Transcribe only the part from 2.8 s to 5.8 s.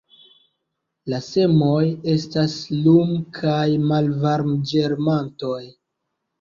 lum- kaj malvarm-ĝermantoj.